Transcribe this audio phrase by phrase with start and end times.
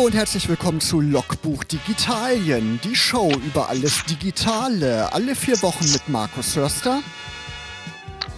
[0.00, 5.12] Hallo und herzlich willkommen zu Logbuch Digitalien, die Show über alles Digitale.
[5.12, 7.02] Alle vier Wochen mit Markus Hörster.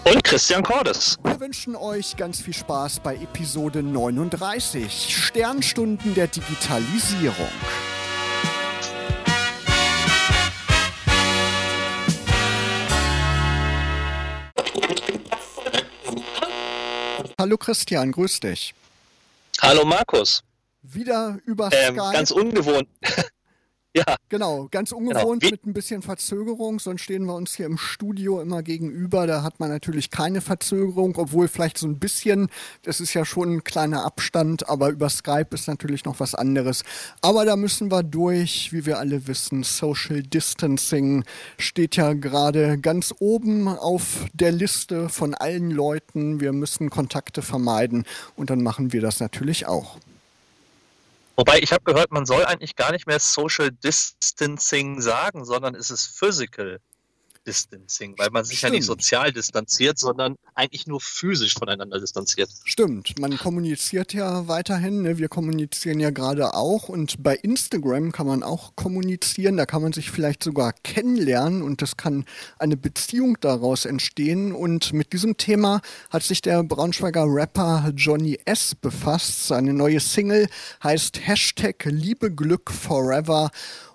[0.02, 1.20] Und Christian Cordes.
[1.22, 7.46] Wir wünschen euch ganz viel Spaß bei Episode 39, Sternstunden der Digitalisierung.
[17.38, 18.74] Hallo Christian, grüß dich.
[19.60, 20.42] Hallo Markus.
[20.82, 22.12] Wieder über Ähm, Skype.
[22.12, 22.88] ganz ungewohnt.
[23.94, 27.76] ja, Genau, ganz ungewohnt Wie- mit ein bisschen Verzögerung, sonst stehen wir uns hier im
[27.76, 29.26] Studio immer gegenüber.
[29.26, 32.48] Da hat man natürlich keine Verzögerung, obwohl vielleicht so ein bisschen,
[32.82, 36.82] das ist ja schon ein kleiner Abstand, aber über Skype ist natürlich noch was anderes.
[37.20, 39.62] Aber da müssen wir durch, wie wir alle wissen.
[39.64, 41.24] Social Distancing
[41.58, 46.40] steht ja gerade ganz oben auf der Liste von allen Leuten.
[46.40, 48.04] Wir müssen Kontakte vermeiden
[48.34, 49.98] und dann machen wir das natürlich auch.
[51.36, 55.90] Wobei ich habe gehört, man soll eigentlich gar nicht mehr Social Distancing sagen, sondern es
[55.90, 56.80] ist Physical
[57.46, 59.00] Distancing, weil man sich ja nicht Stimmt.
[59.00, 62.50] sozial distanziert, sondern eigentlich nur physisch voneinander distanziert.
[62.64, 65.02] Stimmt, man kommuniziert ja weiterhin.
[65.02, 65.18] Ne?
[65.18, 69.56] Wir kommunizieren ja gerade auch und bei Instagram kann man auch kommunizieren.
[69.56, 72.24] Da kann man sich vielleicht sogar kennenlernen und es kann
[72.58, 74.52] eine Beziehung daraus entstehen.
[74.52, 78.74] Und mit diesem Thema hat sich der Braunschweiger Rapper Johnny S.
[78.74, 79.48] befasst.
[79.48, 80.48] Seine neue Single
[80.82, 83.50] heißt Hashtag Liebe Glück Forever.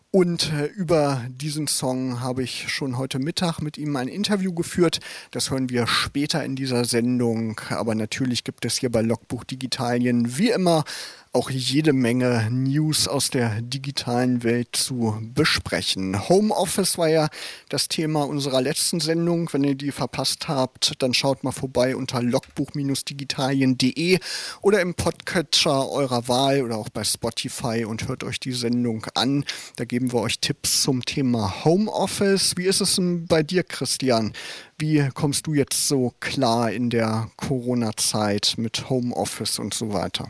[0.10, 5.00] Und äh, über diesen Song habe ich schon heute Mittag mit ihm ein Interview geführt.
[5.32, 7.60] Das hören wir später in dieser Sendung.
[7.70, 10.86] Aber natürlich gibt es hier bei Logbuch Digitalien wie immer
[11.34, 16.28] auch jede Menge News aus der digitalen Welt zu besprechen.
[16.30, 17.30] Homeoffice war ja
[17.70, 19.50] das Thema unserer letzten Sendung.
[19.52, 24.20] Wenn ihr die verpasst habt, dann schaut mal vorbei unter logbuch-digitalien.de
[24.62, 29.46] oder im Podcatcher eurer Wahl oder auch bei Spotify und hört euch die Sendung an.
[29.76, 32.58] Da geben wir euch Tipps zum Thema Homeoffice.
[32.58, 34.34] Wie ist es denn bei dir, Christian?
[34.78, 40.30] Wie kommst du jetzt so klar in der Corona-Zeit mit Homeoffice und so weiter?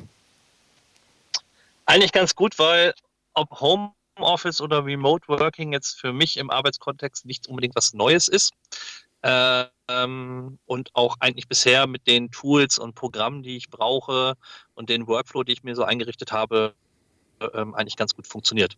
[1.88, 2.94] Eigentlich ganz gut, weil
[3.34, 8.52] ob Homeoffice oder Remote Working jetzt für mich im Arbeitskontext nicht unbedingt was Neues ist.
[9.22, 14.36] Äh, ähm, und auch eigentlich bisher mit den Tools und Programmen, die ich brauche
[14.76, 16.76] und den Workflow, die ich mir so eingerichtet habe,
[17.40, 18.78] äh, ähm, eigentlich ganz gut funktioniert.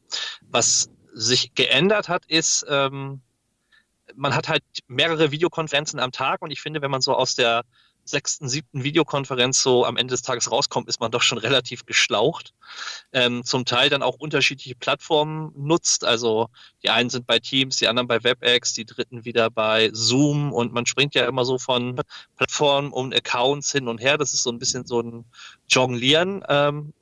[0.50, 3.22] Was sich geändert hat, ist, ähm,
[4.16, 7.64] man hat halt mehrere Videokonferenzen am Tag und ich finde, wenn man so aus der
[8.10, 12.54] sechsten, siebten Videokonferenz so am Ende des Tages rauskommt, ist man doch schon relativ geschlaucht.
[13.14, 16.04] Ähm, zum Teil dann auch unterschiedliche Plattformen nutzt.
[16.06, 16.50] Also
[16.84, 20.74] die einen sind bei Teams, die anderen bei WebEx, die dritten wieder bei Zoom und
[20.74, 22.02] man springt ja immer so von
[22.38, 24.18] Plattformen und Accounts hin und her.
[24.18, 25.26] Das ist so ein bisschen so ein
[25.68, 26.44] Jonglieren.
[26.48, 26.94] Ähm,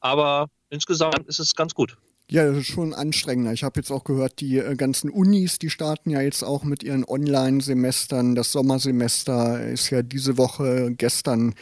[0.00, 1.96] aber insgesamt ist es ganz gut.
[2.30, 3.52] Ja, das ist schon anstrengender.
[3.52, 6.82] Ich habe jetzt auch gehört, die äh, ganzen Unis, die starten ja jetzt auch mit
[6.82, 8.34] ihren Online-Semestern.
[8.34, 11.54] Das Sommersemester ist ja diese Woche gestern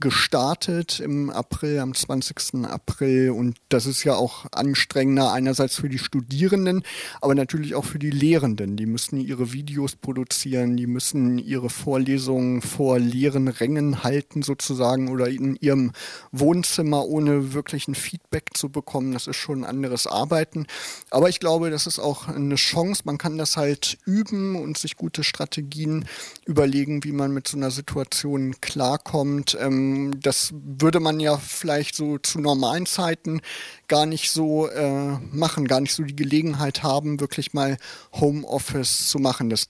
[0.00, 2.64] gestartet im April, am 20.
[2.64, 3.30] April.
[3.30, 6.82] Und das ist ja auch anstrengender einerseits für die Studierenden,
[7.20, 8.76] aber natürlich auch für die Lehrenden.
[8.76, 15.28] Die müssen ihre Videos produzieren, die müssen ihre Vorlesungen vor leeren Rängen halten sozusagen oder
[15.28, 15.92] in ihrem
[16.32, 19.12] Wohnzimmer ohne wirklichen Feedback zu bekommen.
[19.12, 20.66] Das ist schon ein anderes Arbeiten.
[21.10, 23.02] Aber ich glaube, das ist auch eine Chance.
[23.04, 26.06] Man kann das halt üben und sich gute Strategien
[26.46, 29.56] überlegen, wie man mit so einer Situation klarkommt.
[29.60, 29.89] Ähm,
[30.20, 33.40] das würde man ja vielleicht so zu normalen Zeiten
[33.88, 37.76] gar nicht so äh, machen, gar nicht so die Gelegenheit haben, wirklich mal
[38.12, 39.50] Homeoffice zu machen.
[39.50, 39.66] Das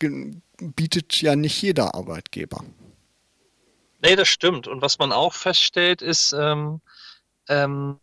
[0.59, 2.65] bietet ja nicht jeder Arbeitgeber.
[4.03, 4.67] Nee, das stimmt.
[4.67, 6.81] Und was man auch feststellt, ist, ähm,
[7.49, 7.99] ähm,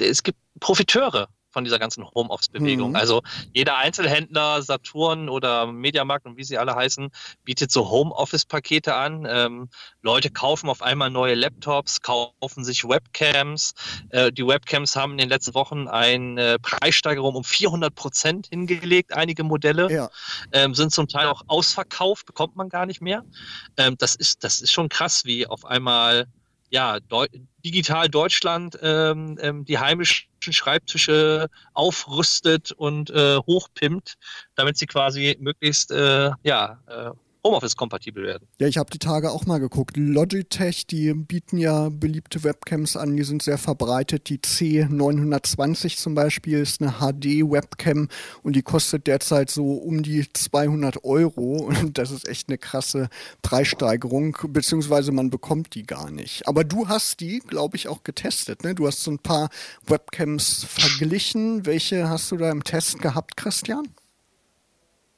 [0.00, 2.90] es gibt Profiteure von dieser ganzen Homeoffice-Bewegung.
[2.90, 2.96] Mhm.
[2.96, 7.10] Also jeder Einzelhändler, Saturn oder Mediamarkt und wie sie alle heißen,
[7.44, 9.26] bietet so Homeoffice-Pakete an.
[9.28, 9.68] Ähm,
[10.00, 13.74] Leute kaufen auf einmal neue Laptops, kaufen sich Webcams.
[14.10, 19.44] Äh, die Webcams haben in den letzten Wochen eine Preissteigerung um 400 Prozent hingelegt, einige
[19.44, 20.10] Modelle Ja,
[20.52, 23.24] ähm, sind zum Teil auch ausverkauft, bekommt man gar nicht mehr.
[23.76, 26.26] Ähm, das, ist, das ist schon krass, wie auf einmal
[26.72, 27.26] ja, Deu
[27.64, 34.16] digital Deutschland ähm, ähm, die heimischen Schreibtische aufrüstet und äh, hochpimpt,
[34.56, 37.10] damit sie quasi möglichst äh, ja, äh,
[37.44, 38.46] Homeoffice-kompatibel werden.
[38.58, 39.96] Ja, ich habe die Tage auch mal geguckt.
[39.96, 44.28] Logitech, die bieten ja beliebte Webcams an, die sind sehr verbreitet.
[44.28, 48.08] Die C920 zum Beispiel ist eine HD-Webcam
[48.42, 53.08] und die kostet derzeit so um die 200 Euro und das ist echt eine krasse
[53.42, 56.46] Preissteigerung, beziehungsweise man bekommt die gar nicht.
[56.46, 58.62] Aber du hast die, glaube ich, auch getestet.
[58.62, 58.74] Ne?
[58.74, 59.48] Du hast so ein paar
[59.86, 61.66] Webcams verglichen.
[61.66, 63.88] Welche hast du da im Test gehabt, Christian?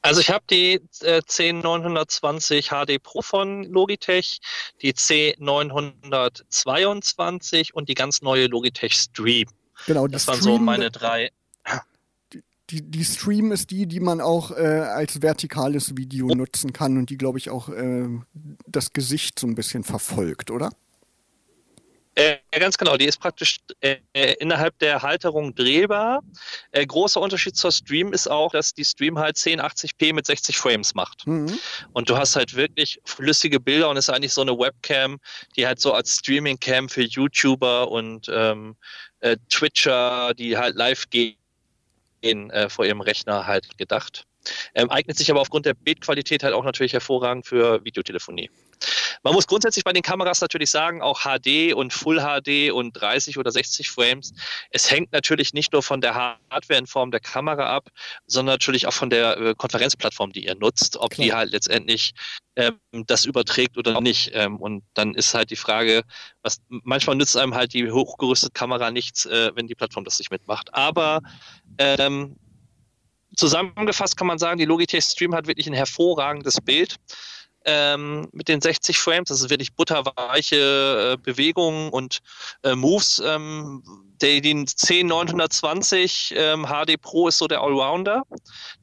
[0.05, 4.39] Also ich habe die äh, C920 HD Pro von Logitech,
[4.83, 9.47] die C922 und die ganz neue Logitech Stream.
[9.87, 11.31] Genau, das waren so meine drei.
[12.69, 17.11] Die, die Stream ist die, die man auch äh, als vertikales Video nutzen kann und
[17.11, 18.07] die, glaube ich, auch äh,
[18.67, 20.69] das Gesicht so ein bisschen verfolgt, oder?
[22.15, 23.97] Äh, ganz genau, die ist praktisch äh,
[24.39, 26.23] innerhalb der Halterung drehbar.
[26.71, 30.95] Äh, großer Unterschied zur Stream ist auch, dass die Stream halt 1080p mit 60 Frames
[30.95, 31.27] macht.
[31.27, 31.59] Mhm.
[31.91, 35.19] Und du hast halt wirklich flüssige Bilder und ist eigentlich so eine Webcam,
[35.57, 38.77] die halt so als Streaming-Cam für YouTuber und ähm,
[39.19, 41.35] äh, Twitcher, die halt live gehen,
[42.21, 44.25] äh, vor ihrem Rechner halt gedacht.
[44.73, 48.49] Ähm, eignet sich aber aufgrund der Bildqualität halt auch natürlich hervorragend für Videotelefonie.
[49.23, 53.37] Man muss grundsätzlich bei den Kameras natürlich sagen, auch HD und Full HD und 30
[53.37, 54.33] oder 60 Frames.
[54.71, 57.89] Es hängt natürlich nicht nur von der Hardware in Form der Kamera ab,
[58.27, 61.25] sondern natürlich auch von der äh, Konferenzplattform, die ihr nutzt, ob Klar.
[61.25, 62.13] die halt letztendlich
[62.55, 64.31] ähm, das überträgt oder nicht.
[64.33, 66.03] Ähm, und dann ist halt die Frage,
[66.41, 70.31] was manchmal nützt einem halt die hochgerüstete Kamera nichts, äh, wenn die Plattform das nicht
[70.31, 70.73] mitmacht.
[70.73, 71.21] Aber
[71.77, 72.37] ähm,
[73.35, 76.95] zusammengefasst kann man sagen, die Logitech Stream hat wirklich ein hervorragendes Bild
[77.65, 79.29] ähm, mit den 60 Frames.
[79.29, 82.19] Das ist wirklich butterweiche äh, Bewegungen und
[82.63, 83.21] äh, Moves.
[83.25, 83.83] Ähm,
[84.21, 88.23] der, den 10920 ähm, HD Pro ist so der Allrounder,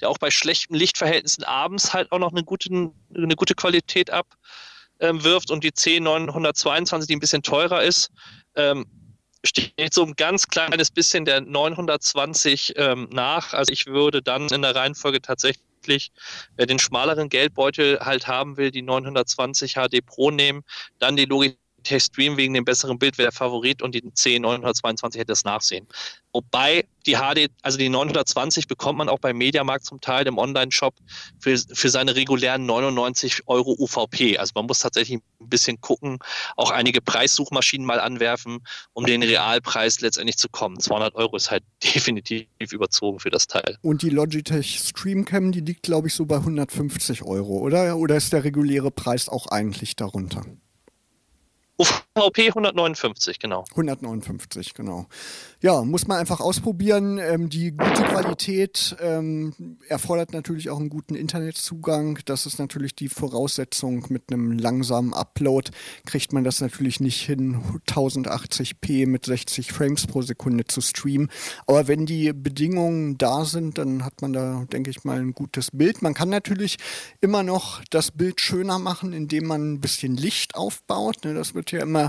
[0.01, 2.69] der auch bei schlechten Lichtverhältnissen abends halt auch noch eine gute,
[3.15, 5.51] eine gute Qualität abwirft.
[5.51, 8.11] Ähm, und die 10922, die ein bisschen teurer ist,
[8.57, 8.87] ähm,
[9.45, 13.53] steht so ein ganz kleines bisschen der 920 ähm, nach.
[13.55, 15.65] Also ich würde dann in der Reihenfolge tatsächlich
[16.57, 20.63] wer den schmaleren Geldbeutel halt haben will, die 920 HD Pro nehmen,
[20.99, 21.62] dann die Logitech
[22.01, 25.87] Stream wegen dem besseren Bild wäre der Favorit und die C922 hätte es nachsehen.
[26.33, 30.95] Wobei die HD, also die 920 bekommt man auch beim Mediamarkt zum Teil im Online-Shop
[31.41, 34.39] für, für seine regulären 99 Euro UVP.
[34.39, 36.19] Also man muss tatsächlich ein bisschen gucken,
[36.57, 38.61] auch einige Preissuchmaschinen mal anwerfen,
[38.95, 40.81] um den Realpreis letztendlich zu kommen.
[40.81, 43.77] 200 Euro ist halt definitiv überzogen für das Teil.
[43.83, 47.97] Und die Logitech Streamcam, die liegt glaube ich so bei 150 Euro, oder?
[47.97, 50.45] Oder ist der reguläre Preis auch eigentlich darunter?
[51.83, 53.65] of UVP 159, genau.
[53.71, 55.07] 159, genau.
[55.63, 57.17] Ja, muss man einfach ausprobieren.
[57.19, 62.19] Ähm, die gute Qualität ähm, erfordert natürlich auch einen guten Internetzugang.
[62.27, 64.05] Das ist natürlich die Voraussetzung.
[64.11, 65.71] Mit einem langsamen Upload
[66.05, 71.31] kriegt man das natürlich nicht hin, 1080p mit 60 Frames pro Sekunde zu streamen.
[71.67, 75.71] Aber wenn die Bedingungen da sind, dann hat man da, denke ich mal, ein gutes
[75.71, 76.03] Bild.
[76.03, 76.77] Man kann natürlich
[77.23, 81.25] immer noch das Bild schöner machen, indem man ein bisschen Licht aufbaut.
[81.25, 82.02] Ne, das wird ja immer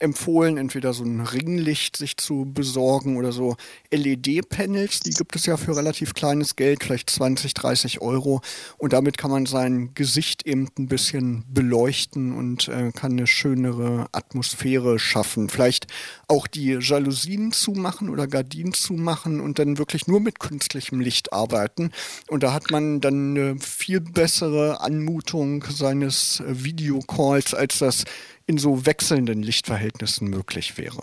[0.00, 3.56] empfohlen, entweder so ein Ringlicht sich zu besorgen oder so
[3.90, 5.00] LED-Panels.
[5.00, 8.40] Die gibt es ja für relativ kleines Geld, vielleicht 20, 30 Euro.
[8.76, 14.08] Und damit kann man sein Gesicht eben ein bisschen beleuchten und äh, kann eine schönere
[14.12, 15.48] Atmosphäre schaffen.
[15.48, 15.86] Vielleicht
[16.26, 21.90] auch die Jalousien zumachen oder Gardinen zumachen und dann wirklich nur mit künstlichem Licht arbeiten.
[22.28, 28.04] Und da hat man dann eine viel bessere Anmutung seines Videocalls, als das
[28.48, 31.02] in so wechselnden Lichtverhältnissen möglich wäre.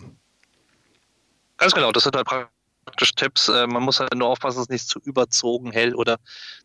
[1.58, 3.48] Ganz genau, das sind halt praktisch Tipps.
[3.48, 6.18] Äh, man muss halt nur aufpassen, dass es nicht zu überzogen hell oder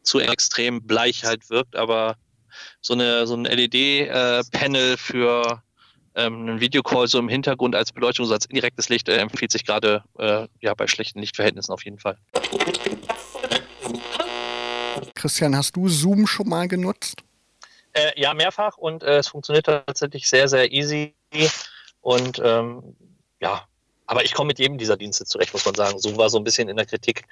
[0.03, 2.17] zu extrem bleich halt wirkt, aber
[2.81, 5.63] so, eine, so ein LED-Panel für
[6.15, 9.65] ähm, einen Videocall so im Hintergrund als Beleuchtung, so als indirektes Licht, äh, empfiehlt sich
[9.65, 12.17] gerade äh, ja, bei schlechten Lichtverhältnissen auf jeden Fall.
[15.15, 17.23] Christian, hast du Zoom schon mal genutzt?
[17.93, 21.15] Äh, ja, mehrfach und äh, es funktioniert tatsächlich sehr, sehr easy.
[22.01, 22.97] Und ähm,
[23.41, 23.67] ja,
[24.07, 25.99] aber ich komme mit jedem dieser Dienste zurecht, muss man sagen.
[25.99, 27.25] So war so ein bisschen in der Kritik,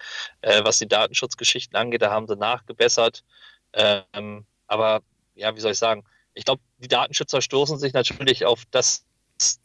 [0.43, 2.03] äh, was die Datenschutzgeschichten angeht.
[2.03, 3.25] Da haben sie nachgebessert.
[3.73, 5.01] Ähm, aber
[5.35, 6.05] ja, wie soll ich sagen?
[6.35, 9.05] Ich glaube, die Datenschützer stoßen sich natürlich auf das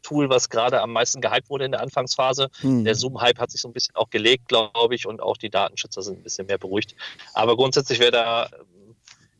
[0.01, 2.49] Tool, was gerade am meisten gehypt wurde in der Anfangsphase.
[2.61, 2.83] Hm.
[2.83, 6.01] Der Zoom-Hype hat sich so ein bisschen auch gelegt, glaube ich, und auch die Datenschützer
[6.01, 6.95] sind ein bisschen mehr beruhigt.
[7.33, 8.49] Aber grundsätzlich, wer da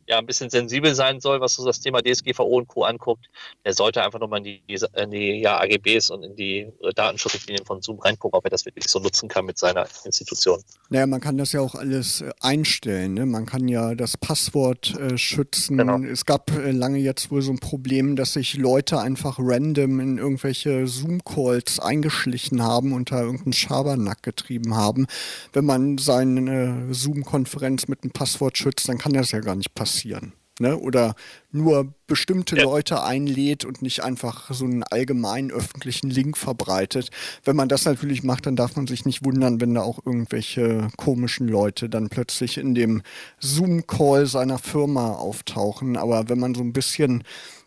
[0.08, 2.84] ja ein bisschen sensibel sein soll, was so das Thema DSGVO und Co.
[2.84, 3.30] anguckt,
[3.66, 4.64] der sollte einfach nochmal in die,
[4.96, 8.88] in die ja, AGBs und in die Datenschutzrichtlinien von Zoom reingucken, ob er das wirklich
[8.88, 10.62] so nutzen kann mit seiner Institution.
[10.90, 13.14] Naja, man kann das ja auch alles äh, einstellen.
[13.14, 13.26] Ne?
[13.26, 15.78] Man kann ja das Passwort äh, schützen.
[15.78, 16.00] Genau.
[16.00, 20.18] Es gab äh, lange jetzt wohl so ein Problem, dass sich Leute einfach random in
[20.18, 25.08] irgendwelche Zoom-Calls eingeschlichen haben und da irgendeinen Schabernack getrieben haben.
[25.54, 29.74] Wenn man seine äh, Zoom-Konferenz mit einem Passwort schützt, dann kann das ja gar nicht
[29.74, 30.34] passieren passieren.
[30.60, 30.78] Ne?
[30.78, 31.16] Oder
[31.52, 32.64] nur bestimmte ja.
[32.64, 37.10] Leute einlädt und nicht einfach so einen allgemeinen öffentlichen Link verbreitet.
[37.44, 40.90] Wenn man das natürlich macht, dann darf man sich nicht wundern, wenn da auch irgendwelche
[40.96, 43.02] komischen Leute dann plötzlich in dem
[43.40, 45.98] Zoom-Call seiner Firma auftauchen.
[45.98, 47.24] Aber wenn man so ein bisschen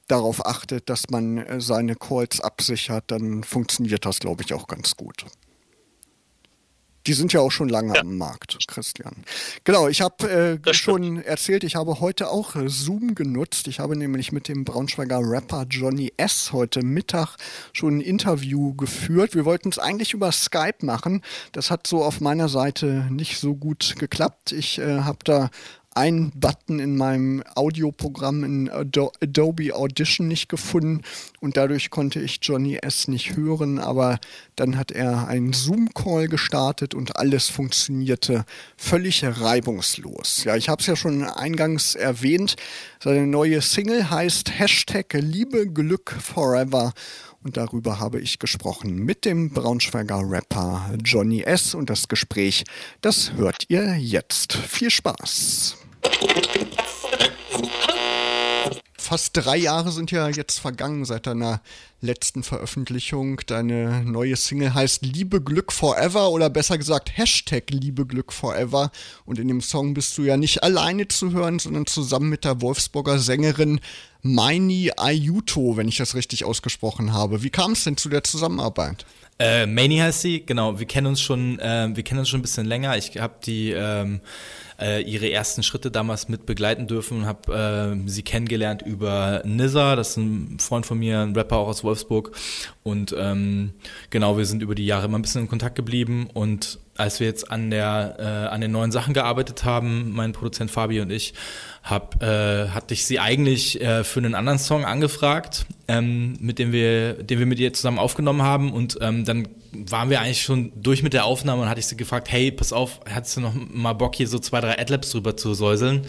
[0.06, 4.95] darauf achtet, dass man äh, seine Calls absichert, dann funktioniert das, glaube ich, auch ganz
[4.97, 5.26] gut.
[7.06, 8.00] Die sind ja auch schon lange ja.
[8.00, 9.14] am Markt, Christian.
[9.64, 13.68] Genau, ich habe äh, schon erzählt, ich habe heute auch äh, Zoom genutzt.
[13.68, 16.52] Ich habe nämlich mit dem Braunschweiger Rapper Johnny S.
[16.52, 17.36] heute Mittag
[17.72, 19.34] schon ein Interview geführt.
[19.34, 21.22] Wir wollten es eigentlich über Skype machen.
[21.52, 24.52] Das hat so auf meiner Seite nicht so gut geklappt.
[24.52, 25.50] Ich äh, habe da
[25.96, 31.00] einen Button in meinem Audioprogramm in Adobe Audition nicht gefunden
[31.40, 33.08] und dadurch konnte ich Johnny S.
[33.08, 34.18] nicht hören, aber
[34.56, 38.44] dann hat er einen Zoom-Call gestartet und alles funktionierte
[38.76, 40.44] völlig reibungslos.
[40.44, 42.56] Ja, ich habe es ja schon eingangs erwähnt,
[43.02, 46.92] seine neue Single heißt Hashtag Liebe Glück Forever
[47.46, 51.76] und darüber habe ich gesprochen mit dem Braunschweiger Rapper Johnny S.
[51.76, 52.64] Und das Gespräch,
[53.02, 54.54] das hört ihr jetzt.
[54.54, 55.85] Viel Spaß!
[59.06, 61.60] Fast drei Jahre sind ja jetzt vergangen seit deiner
[62.00, 63.40] letzten Veröffentlichung.
[63.46, 68.90] Deine neue Single heißt Liebe Glück Forever oder besser gesagt Hashtag Liebe Glück Forever.
[69.25, 72.60] Und in dem Song bist du ja nicht alleine zu hören, sondern zusammen mit der
[72.60, 73.78] Wolfsburger Sängerin
[74.35, 77.42] Maini Ayuto, wenn ich das richtig ausgesprochen habe.
[77.42, 79.06] Wie kam es denn zu der Zusammenarbeit?
[79.38, 80.78] Äh, Maini heißt sie, genau.
[80.78, 82.97] Wir kennen uns schon, äh, wir kennen uns schon ein bisschen länger.
[82.97, 84.21] Ich habe die ähm,
[84.80, 89.95] äh, ihre ersten Schritte damals mit begleiten dürfen und habe äh, sie kennengelernt über Nizza,
[89.95, 92.33] das ist ein Freund von mir, ein Rapper auch aus Wolfsburg.
[92.83, 93.75] Und ähm,
[94.11, 97.26] genau, wir sind über die Jahre immer ein bisschen in Kontakt geblieben und als wir
[97.26, 101.34] jetzt an der äh, an den neuen Sachen gearbeitet haben, mein Produzent Fabi und ich,
[101.82, 106.72] hab, äh, hatte ich sie eigentlich äh, für einen anderen Song angefragt, ähm, mit dem
[106.72, 110.72] wir, den wir mit ihr zusammen aufgenommen haben und ähm, dann waren wir eigentlich schon
[110.74, 113.54] durch mit der Aufnahme und hatte ich sie gefragt, hey, pass auf, hattest du noch
[113.54, 116.06] mal Bock hier so zwei, drei Adlibs drüber zu säuseln?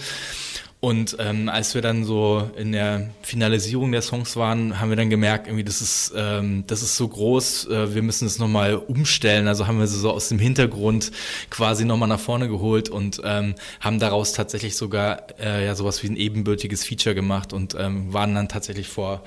[0.80, 5.10] Und ähm, als wir dann so in der Finalisierung der Songs waren, haben wir dann
[5.10, 9.48] gemerkt, irgendwie, das ist, ähm, das ist so groß, äh, wir müssen es nochmal umstellen.
[9.48, 11.12] Also haben wir sie so aus dem Hintergrund
[11.50, 16.10] quasi nochmal nach vorne geholt und ähm, haben daraus tatsächlich sogar äh, ja sowas wie
[16.10, 19.24] ein ebenbürtiges Feature gemacht und ähm, waren dann tatsächlich vor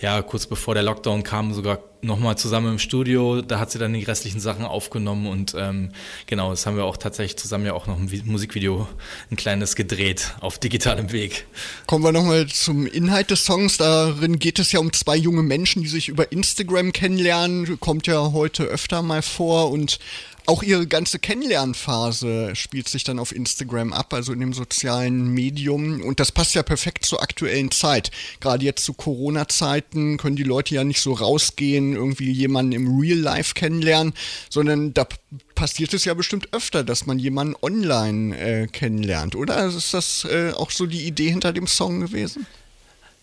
[0.00, 3.40] ja, kurz bevor der Lockdown kam, sogar nochmal zusammen im Studio.
[3.42, 5.90] Da hat sie dann die restlichen Sachen aufgenommen und ähm,
[6.26, 8.86] genau, das haben wir auch tatsächlich zusammen ja auch noch ein Musikvideo,
[9.30, 11.46] ein kleines gedreht auf digitalem Weg.
[11.86, 13.78] Kommen wir nochmal zum Inhalt des Songs.
[13.78, 17.80] Darin geht es ja um zwei junge Menschen, die sich über Instagram kennenlernen.
[17.80, 19.98] Kommt ja heute öfter mal vor und
[20.46, 26.00] auch ihre ganze Kennenlernphase spielt sich dann auf Instagram ab, also in dem sozialen Medium.
[26.00, 28.10] Und das passt ja perfekt zur aktuellen Zeit.
[28.40, 33.18] Gerade jetzt zu Corona-Zeiten können die Leute ja nicht so rausgehen, irgendwie jemanden im Real
[33.18, 34.14] Life kennenlernen,
[34.50, 35.06] sondern da
[35.54, 39.66] passiert es ja bestimmt öfter, dass man jemanden online äh, kennenlernt, oder?
[39.66, 42.46] Ist das äh, auch so die Idee hinter dem Song gewesen?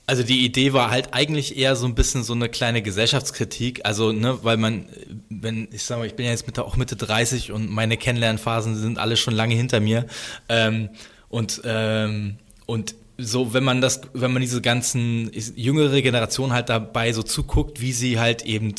[0.05, 3.85] Also die Idee war halt eigentlich eher so ein bisschen so eine kleine Gesellschaftskritik.
[3.85, 4.87] Also, ne, weil man,
[5.29, 8.75] wenn, ich sag mal, ich bin ja jetzt Mitte, auch Mitte 30 und meine Kennenlernphasen
[8.75, 10.05] sind alle schon lange hinter mir.
[10.49, 10.89] Ähm,
[11.29, 17.13] und, ähm, und so, wenn man das, wenn man diese ganzen jüngere Generation halt dabei
[17.13, 18.73] so zuguckt, wie sie halt eben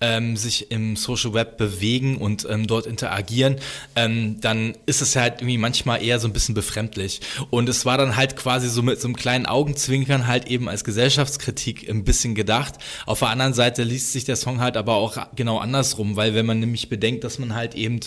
[0.00, 3.56] ähm, sich im Social Web bewegen und ähm, dort interagieren,
[3.96, 7.20] ähm, dann ist es halt irgendwie manchmal eher so ein bisschen befremdlich.
[7.50, 10.84] Und es war dann halt quasi so mit so einem kleinen Augenzwinkern halt eben als
[10.84, 12.74] Gesellschaftskritik ein bisschen gedacht.
[13.06, 16.46] Auf der anderen Seite liest sich der Song halt aber auch genau andersrum, weil wenn
[16.46, 17.98] man nämlich bedenkt, dass man halt eben,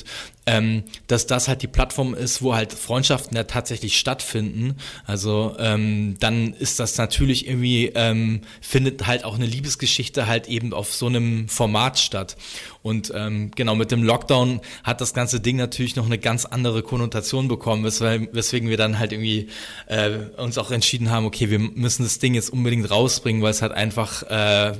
[0.45, 5.72] ähm, dass das halt die Plattform ist, wo halt Freundschaften ja tatsächlich stattfinden, also ähm,
[5.73, 10.93] ähm, dann ist das natürlich irgendwie, ähm, findet halt auch eine Liebesgeschichte halt eben auf
[10.93, 12.35] so einem Format statt.
[12.81, 16.83] Und ähm, genau, mit dem Lockdown hat das ganze Ding natürlich noch eine ganz andere
[16.83, 19.47] Konnotation bekommen, weswegen, weswegen wir dann halt irgendwie
[19.87, 23.61] äh, uns auch entschieden haben, okay, wir müssen das Ding jetzt unbedingt rausbringen, weil es
[23.61, 24.73] halt einfach äh,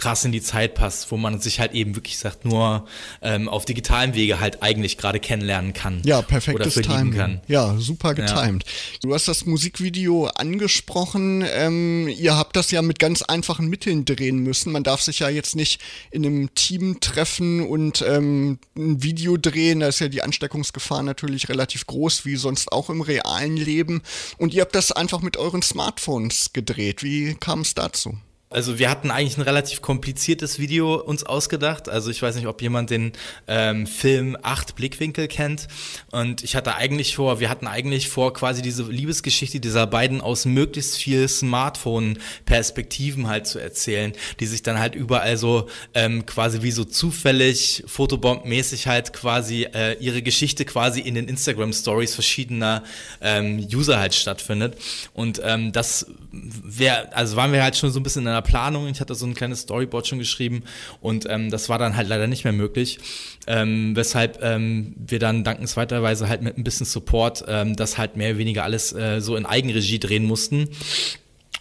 [0.00, 2.86] krass in die Zeit passt, wo man sich halt eben wirklich sagt, nur
[3.22, 6.00] ähm, auf digitalen Wege halt eigentlich gerade kennenlernen kann.
[6.04, 7.18] Ja, perfektes Timing.
[7.18, 7.40] Kann.
[7.46, 8.64] Ja, super getimed.
[8.64, 8.98] Ja.
[9.02, 11.44] Du hast das Musikvideo angesprochen.
[11.46, 14.72] Ähm, ihr habt das ja mit ganz einfachen Mitteln drehen müssen.
[14.72, 15.80] Man darf sich ja jetzt nicht
[16.10, 19.80] in einem Team treffen und ähm, ein Video drehen.
[19.80, 24.02] Da ist ja die Ansteckungsgefahr natürlich relativ groß, wie sonst auch im realen Leben.
[24.38, 27.02] Und ihr habt das einfach mit euren Smartphones gedreht.
[27.02, 28.18] Wie kam es dazu?
[28.52, 31.88] Also wir hatten eigentlich ein relativ kompliziertes Video uns ausgedacht.
[31.88, 33.12] Also ich weiß nicht, ob jemand den
[33.46, 35.68] ähm, Film Acht Blickwinkel kennt.
[36.10, 40.46] Und ich hatte eigentlich vor, wir hatten eigentlich vor, quasi diese Liebesgeschichte dieser beiden aus
[40.46, 46.72] möglichst viel Smartphone-Perspektiven halt zu erzählen, die sich dann halt überall so ähm, quasi wie
[46.72, 52.82] so zufällig Fotobomb-mäßig halt quasi äh, ihre Geschichte quasi in den Instagram-Stories verschiedener
[53.20, 54.76] ähm, User halt stattfindet.
[55.14, 58.42] Und ähm, das wäre, also waren wir halt schon so ein bisschen in einer meiner
[58.42, 58.88] Planung.
[58.88, 60.62] Ich hatte so ein kleines Storyboard schon geschrieben
[61.00, 62.98] und ähm, das war dann halt leider nicht mehr möglich.
[63.46, 68.30] Ähm, weshalb ähm, wir dann dankenswerterweise halt mit ein bisschen Support ähm, das halt mehr
[68.30, 70.68] oder weniger alles äh, so in Eigenregie drehen mussten.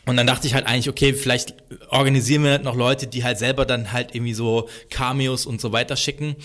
[0.09, 1.53] Und dann dachte ich halt eigentlich, okay, vielleicht
[1.89, 5.95] organisieren wir noch Leute, die halt selber dann halt irgendwie so Cameos und so weiter
[5.95, 6.35] schicken.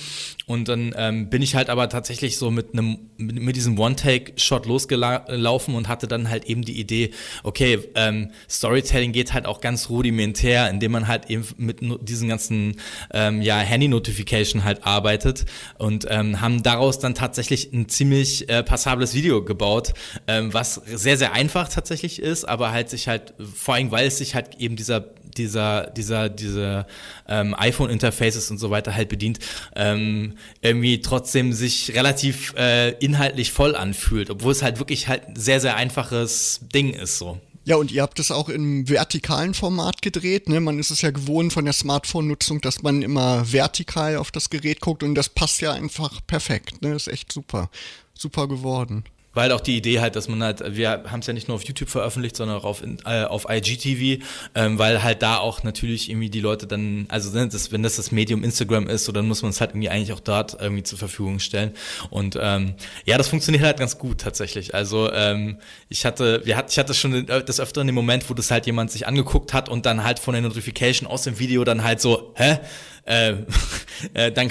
[0.44, 4.66] Und dann ähm, bin ich halt aber tatsächlich so mit einem mit, mit diesem One-Take-Shot
[4.66, 9.88] losgelaufen und hatte dann halt eben die Idee, okay, ähm, Storytelling geht halt auch ganz
[9.88, 12.76] rudimentär, indem man halt eben mit diesen ganzen
[13.14, 15.46] ähm, ja, Handy-Notification halt arbeitet
[15.78, 19.94] und ähm, haben daraus dann tatsächlich ein ziemlich äh, passables Video gebaut,
[20.26, 24.18] ähm, was sehr, sehr einfach tatsächlich ist, aber halt sich halt, vor allem weil es
[24.18, 26.86] sich halt eben dieser dieser, dieser, diese
[27.28, 29.40] ähm, iPhone-Interfaces und so weiter halt bedient,
[29.74, 35.36] ähm, irgendwie trotzdem sich relativ äh, inhaltlich voll anfühlt, obwohl es halt wirklich halt ein
[35.36, 37.40] sehr, sehr einfaches Ding ist so.
[37.66, 40.50] Ja, und ihr habt es auch im vertikalen Format gedreht.
[40.50, 40.60] Ne?
[40.60, 44.80] Man ist es ja gewohnt von der Smartphone-Nutzung, dass man immer vertikal auf das Gerät
[44.80, 46.82] guckt und das passt ja einfach perfekt.
[46.82, 46.94] Ne?
[46.94, 47.70] Ist echt super.
[48.12, 49.04] Super geworden.
[49.34, 51.64] Weil auch die Idee halt, dass man halt, wir haben es ja nicht nur auf
[51.64, 54.24] YouTube veröffentlicht, sondern auch auf, äh, auf IGTV,
[54.54, 57.96] ähm, weil halt da auch natürlich irgendwie die Leute dann, also ne, das, wenn das
[57.96, 60.82] das Medium Instagram ist, so dann muss man es halt irgendwie eigentlich auch dort irgendwie
[60.82, 61.72] zur Verfügung stellen.
[62.10, 62.74] Und ähm,
[63.04, 64.74] ja, das funktioniert halt ganz gut tatsächlich.
[64.74, 68.34] Also ähm, ich hatte, wir hat, ich hatte schon das öfter in dem Moment, wo
[68.34, 71.64] das halt jemand sich angeguckt hat und dann halt von der Notification aus dem Video
[71.64, 72.58] dann halt so, hä?
[73.04, 73.34] Äh,
[74.14, 74.48] äh, dann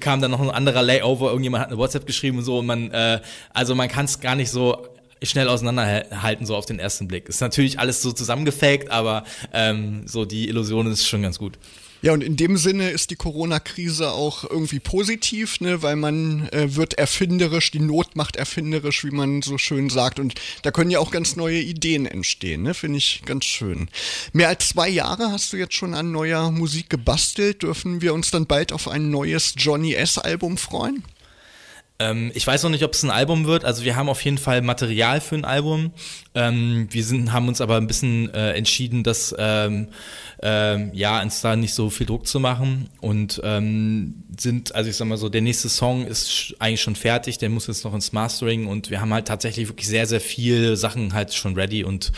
[0.00, 2.90] kam dann noch ein anderer Layover, irgendjemand hat eine WhatsApp geschrieben und so und man,
[2.92, 3.20] äh,
[3.52, 4.86] also man kann es gar nicht so
[5.22, 7.28] schnell auseinanderhalten, so auf den ersten Blick.
[7.28, 11.58] Ist natürlich alles so zusammengefaked, aber ähm, so die Illusion ist schon ganz gut.
[12.02, 16.74] Ja, und in dem Sinne ist die Corona-Krise auch irgendwie positiv, ne, weil man äh,
[16.74, 20.18] wird erfinderisch, die Not macht erfinderisch, wie man so schön sagt.
[20.18, 22.72] Und da können ja auch ganz neue Ideen entstehen, ne?
[22.72, 23.88] Finde ich ganz schön.
[24.32, 27.62] Mehr als zwei Jahre hast du jetzt schon an neuer Musik gebastelt.
[27.62, 31.04] Dürfen wir uns dann bald auf ein neues Johnny S-Album freuen?
[32.00, 33.64] Ähm, ich weiß noch nicht, ob es ein Album wird.
[33.64, 35.92] Also wir haben auf jeden Fall Material für ein Album.
[36.34, 39.88] Ähm, wir sind, haben uns aber ein bisschen äh, entschieden, dass ähm,
[40.42, 44.96] ähm, ja, uns da nicht so viel Druck zu machen und ähm, sind, also ich
[44.96, 48.12] sag mal so, der nächste Song ist eigentlich schon fertig, der muss jetzt noch ins
[48.12, 52.12] Mastering und wir haben halt tatsächlich wirklich sehr, sehr viele Sachen halt schon ready und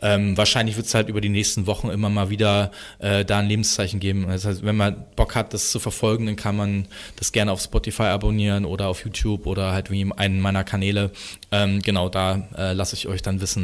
[0.00, 3.48] ähm, wahrscheinlich wird es halt über die nächsten Wochen immer mal wieder äh, da ein
[3.48, 4.26] Lebenszeichen geben.
[4.26, 7.60] Das heißt, wenn man Bock hat, das zu verfolgen, dann kann man das gerne auf
[7.60, 11.10] Spotify abonnieren oder auf YouTube oder halt wie einen meiner Kanäle.
[11.52, 13.55] Ähm, genau, da äh, lasse ich euch dann wissen,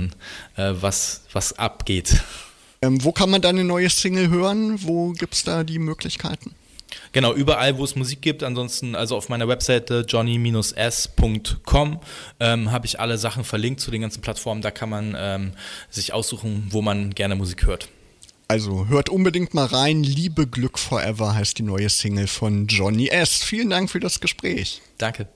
[0.56, 2.22] äh, was, was abgeht.
[2.82, 4.82] Ähm, wo kann man dann eine neue Single hören?
[4.82, 6.54] Wo gibt es da die Möglichkeiten?
[7.12, 8.42] Genau, überall, wo es Musik gibt.
[8.42, 12.00] Ansonsten, also auf meiner Webseite johnny-s.com
[12.40, 14.62] ähm, habe ich alle Sachen verlinkt zu den ganzen Plattformen.
[14.62, 15.52] Da kann man ähm,
[15.90, 17.88] sich aussuchen, wo man gerne Musik hört.
[18.48, 20.02] Also hört unbedingt mal rein.
[20.02, 23.42] Liebe Glück Forever heißt die neue Single von Johnny S.
[23.42, 24.82] Vielen Dank für das Gespräch.
[24.98, 25.28] Danke.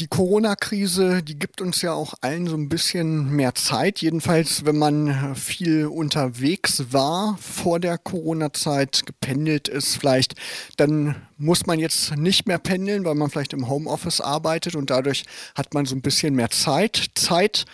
[0.00, 4.00] Die Corona-Krise, die gibt uns ja auch allen so ein bisschen mehr Zeit.
[4.00, 10.34] Jedenfalls, wenn man viel unterwegs war vor der Corona-Zeit, gependelt ist vielleicht,
[10.78, 15.26] dann muss man jetzt nicht mehr pendeln, weil man vielleicht im Homeoffice arbeitet und dadurch
[15.54, 17.12] hat man so ein bisschen mehr Zeit.
[17.14, 17.64] Zeit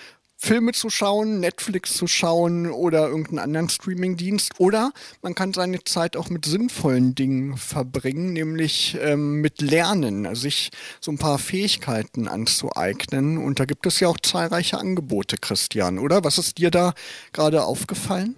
[0.42, 4.58] Filme zu schauen, Netflix zu schauen oder irgendeinen anderen Streamingdienst.
[4.58, 10.70] Oder man kann seine Zeit auch mit sinnvollen Dingen verbringen, nämlich ähm, mit Lernen, sich
[10.98, 13.36] so ein paar Fähigkeiten anzueignen.
[13.36, 16.24] Und da gibt es ja auch zahlreiche Angebote, Christian, oder?
[16.24, 16.94] Was ist dir da
[17.34, 18.34] gerade aufgefallen?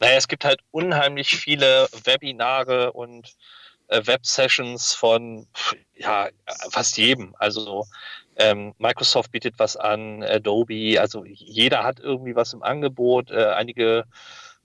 [0.00, 3.34] Naja, es gibt halt unheimlich viele Webinare und
[3.88, 5.46] äh, Web-Sessions von
[5.94, 6.28] ja,
[6.70, 7.34] fast jedem.
[7.38, 7.86] Also
[8.36, 13.30] ähm, Microsoft bietet was an, Adobe, also jeder hat irgendwie was im Angebot.
[13.30, 14.04] Äh, einige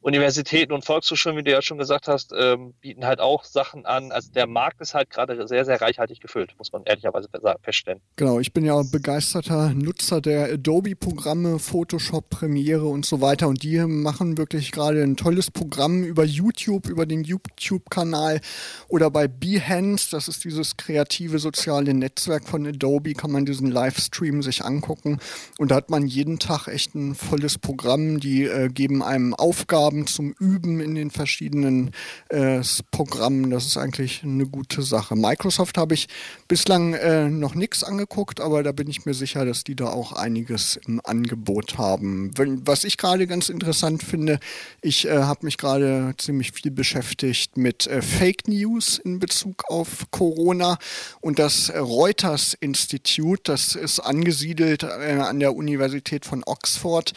[0.02, 4.12] Universitäten und Volkshochschulen, wie du ja schon gesagt hast, ähm, bieten halt auch Sachen an.
[4.12, 7.30] Also der Markt ist halt gerade sehr, sehr reichhaltig gefüllt, muss man ehrlicherweise
[7.62, 8.02] feststellen.
[8.16, 13.48] Genau, ich bin ja begeisterter Nutzer der Adobe-Programme, Photoshop, Premiere und so weiter.
[13.48, 18.42] Und die machen wirklich gerade ein tolles Programm über YouTube, über den YouTube-Kanal
[18.88, 20.10] oder bei Behance.
[20.10, 25.20] Das ist dieses kreative soziale Netzwerk von Adobe, kann man diesen Livestream sich angucken.
[25.60, 28.20] Und da hat man jeden Tag echt ein volles Programm.
[28.20, 31.92] Die äh, geben einem Aufgaben haben zum Üben in den verschiedenen
[32.30, 33.50] äh, Programmen.
[33.50, 35.18] Das ist eigentlich eine gute Sache.
[35.18, 36.08] Microsoft habe ich
[36.48, 40.14] bislang äh, noch nichts angeguckt, aber da bin ich mir sicher, dass die da auch
[40.14, 42.32] einiges im Angebot haben.
[42.38, 44.40] Wenn, was ich gerade ganz interessant finde,
[44.82, 50.08] ich äh, habe mich gerade ziemlich viel beschäftigt mit äh, Fake News in Bezug auf
[50.12, 50.78] Corona
[51.20, 57.12] und das Reuters Institut, das ist angesiedelt äh, an der Universität von Oxford.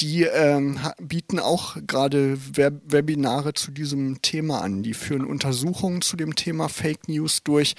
[0.00, 4.82] Die ähm, bieten auch gerade gerade Web Webinare zu diesem Thema an.
[4.82, 7.74] Die führen Untersuchungen zu dem Thema Fake News durch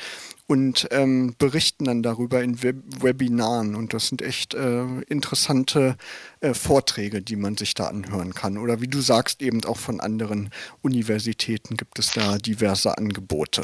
[0.48, 3.76] und ähm, berichten dann darüber in Web Webinaren.
[3.76, 5.98] Und das sind echt äh, interessante
[6.40, 8.58] äh, Vorträge, die man sich da anhören kann.
[8.58, 10.50] Oder wie du sagst, eben auch von anderen
[10.82, 13.62] Universitäten gibt es da diverse Angebote.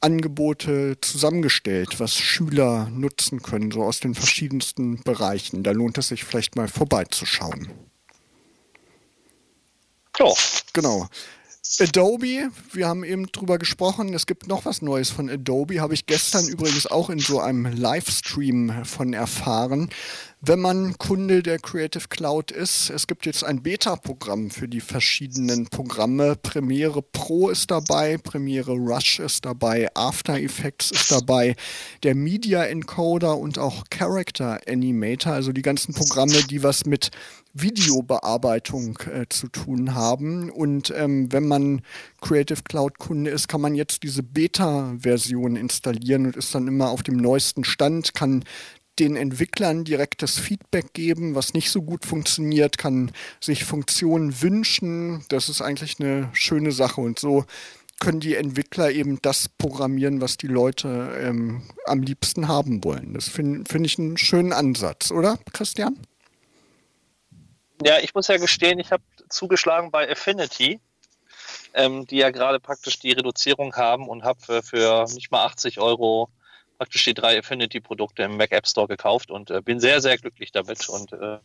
[0.00, 5.62] Angebote zusammengestellt, was Schüler nutzen können, so aus den verschiedensten Bereichen.
[5.62, 7.68] Da lohnt es sich vielleicht mal vorbeizuschauen.
[10.18, 10.32] Ja.
[10.72, 11.08] Genau.
[11.78, 16.06] Adobe, wir haben eben drüber gesprochen, es gibt noch was Neues von Adobe, habe ich
[16.06, 19.90] gestern übrigens auch in so einem Livestream von erfahren.
[20.42, 25.66] Wenn man Kunde der Creative Cloud ist, es gibt jetzt ein Beta-Programm für die verschiedenen
[25.66, 26.34] Programme.
[26.34, 31.56] Premiere Pro ist dabei, Premiere Rush ist dabei, After Effects ist dabei,
[32.04, 37.10] der Media Encoder und auch Character Animator, also die ganzen Programme, die was mit
[37.52, 40.48] Videobearbeitung äh, zu tun haben.
[40.48, 41.82] Und ähm, wenn man
[42.22, 47.02] Creative Cloud Kunde ist, kann man jetzt diese Beta-Version installieren und ist dann immer auf
[47.02, 48.44] dem neuesten Stand, kann
[49.00, 53.10] den Entwicklern direktes Feedback geben, was nicht so gut funktioniert, kann
[53.40, 55.24] sich Funktionen wünschen.
[55.30, 57.46] Das ist eigentlich eine schöne Sache und so
[57.98, 63.14] können die Entwickler eben das programmieren, was die Leute ähm, am liebsten haben wollen.
[63.14, 65.98] Das finde find ich einen schönen Ansatz, oder Christian?
[67.84, 70.80] Ja, ich muss ja gestehen, ich habe zugeschlagen bei Affinity,
[71.74, 75.78] ähm, die ja gerade praktisch die Reduzierung haben und habe für, für nicht mal 80
[75.78, 76.30] Euro
[76.80, 80.50] praktisch die drei Affinity-Produkte im Mac App Store gekauft und äh, bin sehr, sehr glücklich
[80.50, 80.88] damit.
[80.88, 81.36] Und, äh,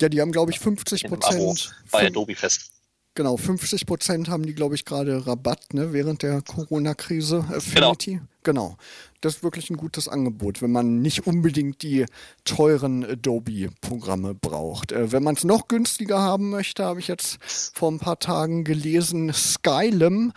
[0.00, 1.74] ja, die haben, glaube ich, 50 Prozent.
[1.90, 2.70] Bei Adobe fest.
[3.16, 7.46] Genau, 50 Prozent haben die, glaube ich, gerade Rabatt ne, während der Corona-Krise.
[7.52, 8.20] Affinity.
[8.44, 8.68] Genau.
[8.68, 8.76] genau.
[9.20, 12.06] Das ist wirklich ein gutes Angebot, wenn man nicht unbedingt die
[12.44, 14.92] teuren Adobe-Programme braucht.
[14.92, 17.38] Äh, wenn man es noch günstiger haben möchte, habe ich jetzt
[17.74, 20.32] vor ein paar Tagen gelesen, Skylum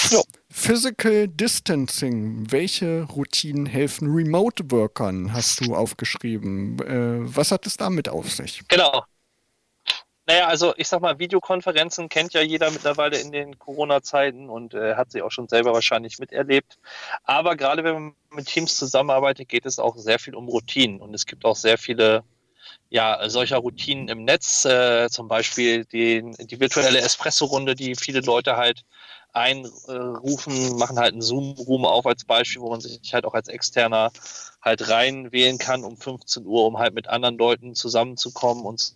[0.09, 0.21] Ja.
[0.49, 2.51] Physical Distancing.
[2.51, 6.77] Welche Routinen helfen Remote-Workern, hast du aufgeschrieben.
[6.79, 8.67] Äh, was hat es damit auf sich?
[8.67, 9.05] Genau.
[10.27, 14.95] Naja, also ich sag mal, Videokonferenzen kennt ja jeder mittlerweile in den Corona-Zeiten und äh,
[14.95, 16.77] hat sie auch schon selber wahrscheinlich miterlebt.
[17.23, 21.13] Aber gerade wenn man mit Teams zusammenarbeitet, geht es auch sehr viel um Routinen und
[21.13, 22.25] es gibt auch sehr viele
[22.89, 28.57] ja, solcher Routinen im Netz, äh, zum Beispiel die, die virtuelle Espresso-Runde, die viele Leute
[28.57, 28.83] halt
[29.31, 34.11] einrufen, machen halt einen Zoom-Room auf als Beispiel, wo man sich halt auch als Externer
[34.61, 38.95] halt rein wählen kann um 15 Uhr, um halt mit anderen Leuten zusammenzukommen und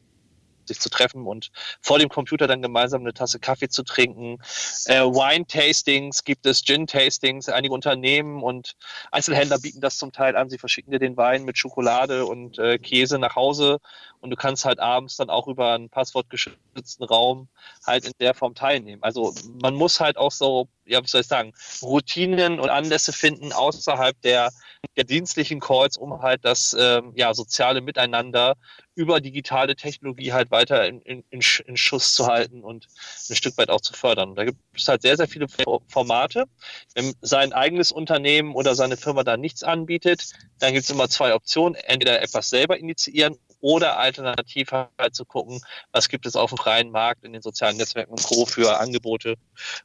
[0.67, 4.38] sich zu treffen und vor dem Computer dann gemeinsam eine Tasse Kaffee zu trinken.
[4.86, 7.50] Äh, Wine-Tastings gibt es, Gin-Tastings.
[7.50, 8.76] Einige Unternehmen und
[9.12, 10.50] Einzelhändler bieten das zum Teil an.
[10.50, 13.80] Sie verschicken dir den Wein mit Schokolade und äh, Käse nach Hause
[14.21, 17.50] und du kannst halt abends dann auch über einen passwortgeschützten Raum
[17.86, 19.02] halt in der Form teilnehmen.
[19.02, 23.54] Also man muss halt auch so, ja, wie soll ich sagen, Routinen und Anlässe finden
[23.54, 24.51] außerhalb der,
[24.97, 28.56] der dienstlichen Calls, um halt das ähm, ja, soziale Miteinander
[28.93, 32.88] über digitale Technologie halt weiter in, in, in, Schuss zu halten und
[33.30, 34.36] ein Stück weit auch zu fördern.
[34.36, 35.47] Da gibt es halt sehr, sehr viele
[35.88, 36.45] Formate.
[36.93, 41.34] Wenn sein eigenes Unternehmen oder seine Firma da nichts anbietet, dann gibt es immer zwei
[41.34, 41.75] Optionen.
[41.75, 46.91] Entweder etwas selber initiieren oder alternativ halt zu gucken, was gibt es auf dem freien
[46.91, 48.45] Markt in den sozialen Netzwerken und Co.
[48.45, 49.36] für Angebote,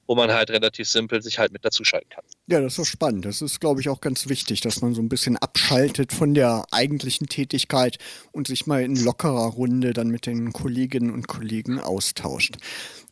[0.07, 2.25] wo man halt relativ simpel sich halt mit dazu schalten kann.
[2.49, 3.25] Ja, das ist spannend.
[3.25, 6.65] Das ist, glaube ich, auch ganz wichtig, dass man so ein bisschen abschaltet von der
[6.71, 7.99] eigentlichen Tätigkeit
[8.31, 12.59] und sich mal in lockerer Runde dann mit den Kolleginnen und Kollegen austauscht.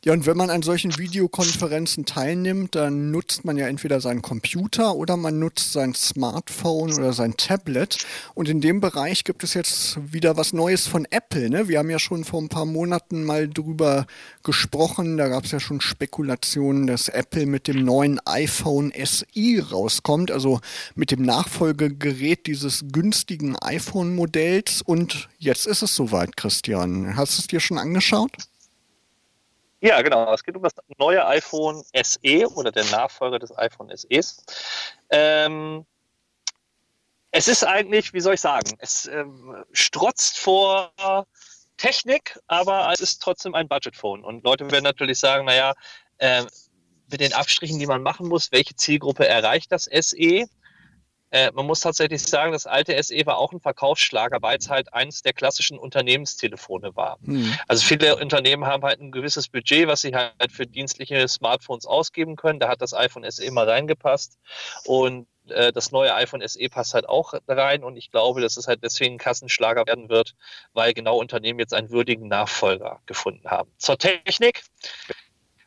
[0.05, 4.95] Ja, und wenn man an solchen Videokonferenzen teilnimmt, dann nutzt man ja entweder seinen Computer
[4.95, 7.97] oder man nutzt sein Smartphone oder sein Tablet.
[8.35, 11.49] Und in dem Bereich gibt es jetzt wieder was Neues von Apple.
[11.49, 11.69] Ne?
[11.69, 14.07] Wir haben ja schon vor ein paar Monaten mal drüber
[14.43, 15.17] gesprochen.
[15.17, 19.24] Da gab es ja schon Spekulationen, dass Apple mit dem neuen iPhone SE
[19.61, 20.61] rauskommt, also
[20.95, 24.83] mit dem Nachfolgegerät dieses günstigen iPhone-Modells.
[24.83, 27.17] Und jetzt ist es soweit, Christian.
[27.17, 28.33] Hast du es dir schon angeschaut?
[29.81, 30.33] Ja, genau.
[30.33, 34.43] Es geht um das neue iPhone SE oder der Nachfolger des iPhone SEs.
[35.11, 35.85] Ähm,
[37.31, 40.93] es ist eigentlich, wie soll ich sagen, es ähm, strotzt vor
[41.77, 44.25] Technik, aber es ist trotzdem ein Budgetphone.
[44.25, 45.75] Und Leute werden natürlich sagen, naja,
[46.19, 46.45] äh,
[47.11, 50.47] mit den Abstrichen, die man machen muss, welche Zielgruppe erreicht das SE?
[51.35, 54.93] Äh, man muss tatsächlich sagen, das alte SE war auch ein Verkaufsschlager, weil es halt
[54.95, 57.19] eines der klassischen Unternehmenstelefone war.
[57.23, 57.53] Mhm.
[57.67, 62.37] Also viele Unternehmen haben halt ein gewisses Budget, was sie halt für dienstliche Smartphones ausgeben
[62.37, 62.61] können.
[62.61, 64.39] Da hat das iPhone SE mal reingepasst.
[64.85, 68.69] Und äh, das neue iPhone SE passt halt auch rein und ich glaube, dass es
[68.69, 70.35] halt deswegen ein Kassenschlager werden wird,
[70.73, 73.71] weil genau Unternehmen jetzt einen würdigen Nachfolger gefunden haben.
[73.79, 74.63] Zur Technik.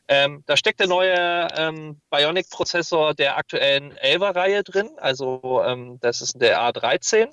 [0.07, 6.41] Ähm, da steckt der neue ähm, Bionic-Prozessor der aktuellen 11er-Reihe drin, also ähm, das ist
[6.41, 7.29] der A13.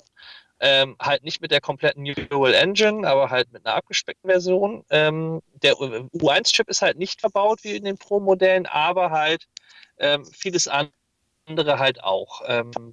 [0.61, 4.85] Ähm, halt nicht mit der kompletten Neural Engine, aber halt mit einer abgespeckten Version.
[4.89, 9.47] Ähm, der U1-Chip ist halt nicht verbaut wie in den Pro-Modellen, aber halt
[9.97, 12.41] ähm, vieles andere halt auch.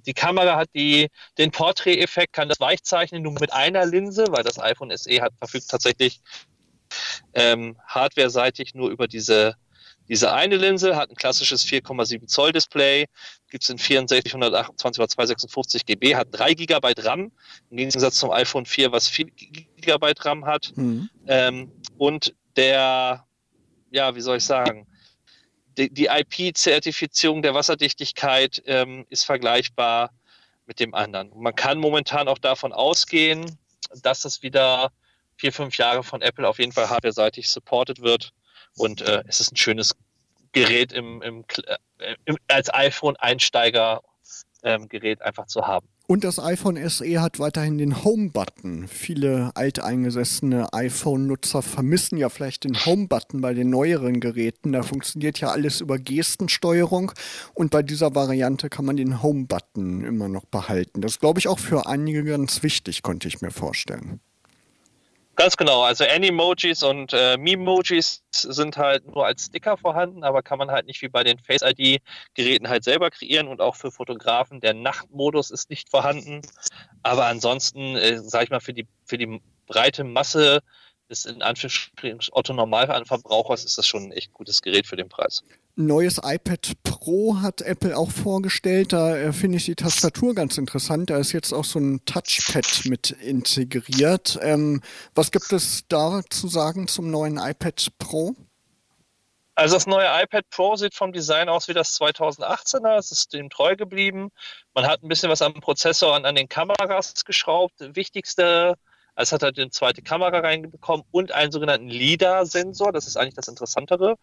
[0.05, 4.59] Die Kamera hat die, den Portrait-Effekt, kann das weichzeichnen nur mit einer Linse, weil das
[4.59, 6.21] iPhone SE hat verfügt tatsächlich
[7.33, 9.55] ähm, hardware-seitig nur über diese
[10.09, 13.05] diese eine Linse hat ein klassisches 4,7 Zoll Display,
[13.49, 17.31] gibt es in 64, 128 oder 256 GB, hat 3 GB RAM,
[17.69, 20.73] im Gegensatz zum iPhone 4, was 4 GB RAM hat.
[20.75, 21.09] Mhm.
[21.27, 23.25] Ähm, und der,
[23.91, 24.87] ja, wie soll ich sagen,
[25.77, 30.11] die, die IP-Zertifizierung der Wasserdichtigkeit ähm, ist vergleichbar
[30.65, 31.31] mit dem anderen.
[31.35, 33.57] Man kann momentan auch davon ausgehen,
[34.01, 34.91] dass es wieder
[35.35, 38.31] vier, fünf Jahre von Apple auf jeden Fall hardware-seitig supported wird.
[38.77, 39.95] Und äh, es ist ein schönes
[40.51, 41.45] Gerät im, im,
[41.99, 45.87] äh, im als iPhone-Einsteiger-Gerät ähm, einfach zu haben.
[46.05, 48.89] Und das iPhone SE hat weiterhin den Home-Button.
[48.89, 54.73] Viele alteingesessene iPhone-Nutzer vermissen ja vielleicht den Home-Button bei den neueren Geräten.
[54.73, 57.13] Da funktioniert ja alles über Gestensteuerung
[57.53, 60.99] und bei dieser Variante kann man den Home-Button immer noch behalten.
[60.99, 64.19] Das glaube ich auch für einige ganz wichtig, konnte ich mir vorstellen.
[65.35, 70.59] Ganz genau, also Animojis und äh, Memojis sind halt nur als Sticker vorhanden, aber kann
[70.59, 74.75] man halt nicht wie bei den Face-ID-Geräten halt selber kreieren und auch für Fotografen der
[74.75, 76.41] Nachtmodus ist nicht vorhanden.
[77.01, 80.61] Aber ansonsten, äh, sag ich mal, für die, für die breite Masse
[81.13, 85.43] des in Anführungsstrichen Otto Normalverbrauchers ist das schon ein echt gutes Gerät für den Preis
[85.75, 88.93] neues iPad Pro hat Apple auch vorgestellt.
[88.93, 91.09] Da äh, finde ich die Tastatur ganz interessant.
[91.09, 94.37] Da ist jetzt auch so ein Touchpad mit integriert.
[94.41, 94.81] Ähm,
[95.15, 98.35] was gibt es da zu sagen zum neuen iPad Pro?
[99.55, 102.97] Also das neue iPad Pro sieht vom Design aus wie das 2018er.
[102.97, 104.29] Es ist dem treu geblieben.
[104.73, 107.75] Man hat ein bisschen was am Prozessor und an den Kameras geschraubt.
[107.79, 108.75] Wichtigste
[109.15, 112.91] es hat halt eine zweite Kamera reinbekommen und einen sogenannten LIDAR-Sensor.
[112.91, 114.17] Das ist eigentlich das Interessantere.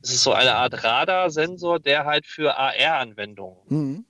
[0.00, 4.04] Das ist so eine Art Radarsensor, der halt für AR-Anwendungen mhm.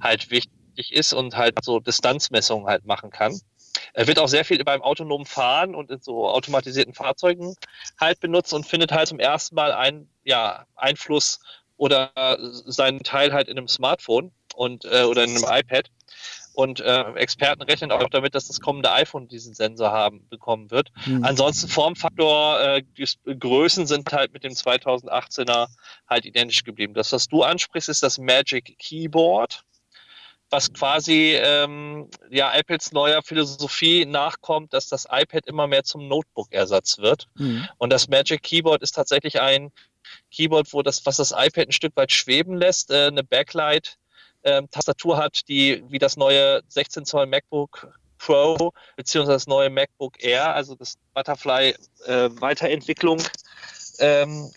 [0.00, 3.40] halt wichtig ist und halt so Distanzmessungen halt machen kann.
[3.92, 7.54] Er wird auch sehr viel beim autonomen Fahren und in so automatisierten Fahrzeugen
[7.98, 11.40] halt benutzt und findet halt zum ersten Mal ein, ja, Einfluss
[11.76, 12.12] oder
[12.66, 15.90] seinen Teil halt in einem Smartphone und äh, oder in einem iPad.
[16.60, 20.90] Und äh, Experten rechnen auch damit, dass das kommende iPhone diesen Sensor haben bekommen wird.
[21.06, 21.24] Mhm.
[21.24, 23.06] Ansonsten Formfaktor, äh, die
[23.38, 25.68] Größen sind halt mit dem 2018er
[26.08, 26.94] halt identisch geblieben.
[26.94, 29.64] Das, was du ansprichst, ist das Magic Keyboard
[30.50, 36.98] was quasi ähm, ja Apples neuer Philosophie nachkommt, dass das iPad immer mehr zum Notebook-Ersatz
[36.98, 37.28] wird.
[37.36, 37.68] Mhm.
[37.78, 39.70] Und das Magic Keyboard ist tatsächlich ein
[40.32, 43.96] Keyboard, wo das, was das iPad ein Stück weit schweben lässt, äh, eine Backlight
[44.44, 50.22] ähm, Tastatur hat, die wie das neue 16 Zoll MacBook Pro beziehungsweise das neue MacBook
[50.22, 51.74] Air, also das Butterfly
[52.06, 53.22] äh, Weiterentwicklung
[53.98, 54.50] ähm,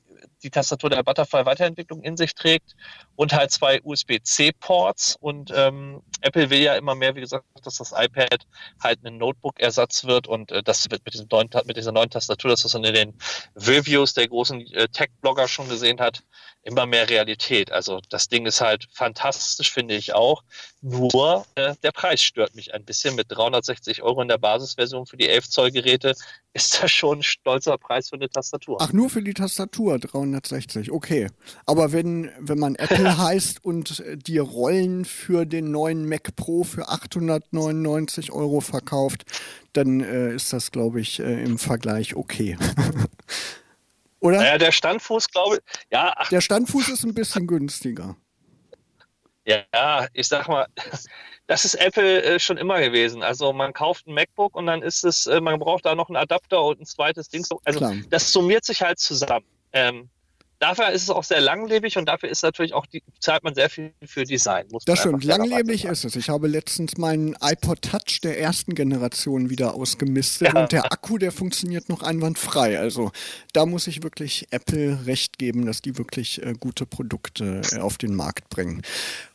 [0.43, 2.75] die Tastatur der Butterfly-Weiterentwicklung in sich trägt
[3.15, 5.17] und halt zwei USB-C-Ports.
[5.19, 8.45] Und ähm, Apple will ja immer mehr, wie gesagt, dass das iPad
[8.81, 12.65] halt ein Notebook-Ersatz wird und äh, das wird mit, neuen, mit dieser neuen Tastatur, das
[12.65, 13.13] was man in den
[13.55, 16.23] Reviews der großen äh, Tech-Blogger schon gesehen hat,
[16.63, 17.71] immer mehr Realität.
[17.71, 20.43] Also das Ding ist halt fantastisch, finde ich auch.
[20.81, 23.15] Nur äh, der Preis stört mich ein bisschen.
[23.15, 26.15] Mit 360 Euro in der Basisversion für die 11 Zoll Geräte
[26.53, 28.77] ist das schon ein stolzer Preis für eine Tastatur.
[28.79, 30.32] Ach, nur für die Tastatur 360,
[30.91, 31.27] okay.
[31.65, 36.89] Aber wenn, wenn man Apple heißt und die Rollen für den neuen Mac Pro für
[36.89, 39.25] 899 Euro verkauft,
[39.73, 42.57] dann äh, ist das, glaube ich, äh, im Vergleich okay.
[44.19, 44.37] Oder?
[44.37, 45.61] Naja, der Standfuß, glaube ich.
[45.91, 46.29] Ja, ach.
[46.29, 48.15] Der Standfuß ist ein bisschen günstiger.
[49.45, 50.67] Ja, ich sag mal,
[51.47, 53.21] das ist Apple äh, schon immer gewesen.
[53.21, 56.15] Also man kauft ein MacBook und dann ist es, äh, man braucht da noch einen
[56.15, 57.45] Adapter und ein zweites Ding.
[57.65, 57.95] Also Klar.
[58.09, 59.45] das summiert sich halt zusammen.
[59.73, 60.09] Ähm,
[60.63, 63.69] dafür ist es auch sehr langlebig und dafür ist natürlich auch die, zahlt man sehr
[63.69, 64.65] viel für Design.
[64.85, 66.15] das stimmt, langlebig ist es.
[66.15, 70.61] Ich habe letztens meinen iPod Touch der ersten Generation wieder ausgemistet ja.
[70.61, 72.79] und der Akku, der funktioniert noch einwandfrei.
[72.79, 73.11] Also
[73.51, 77.97] da muss ich wirklich Apple recht geben, dass die wirklich äh, gute Produkte äh, auf
[77.97, 78.81] den Markt bringen.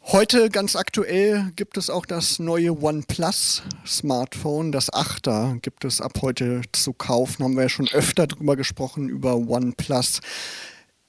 [0.04, 6.22] Heute ganz aktuell gibt es auch das neue OnePlus Smartphone, das 8er gibt es ab
[6.22, 7.44] heute zu kaufen.
[7.44, 10.20] Haben wir ja schon öfter drüber gesprochen über OnePlus.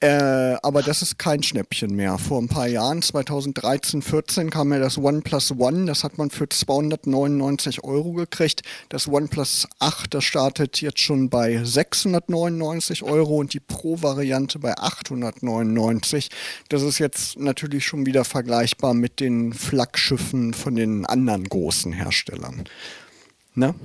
[0.01, 2.17] Äh, aber das ist kein Schnäppchen mehr.
[2.17, 5.87] Vor ein paar Jahren, 2013, 14, kam ja das OnePlus One.
[5.87, 8.61] Das hat man für 299 Euro gekriegt.
[8.87, 16.29] Das OnePlus 8, das startet jetzt schon bei 699 Euro und die Pro-Variante bei 899.
[16.69, 22.63] Das ist jetzt natürlich schon wieder vergleichbar mit den Flaggschiffen von den anderen großen Herstellern.
[23.53, 23.75] Ne?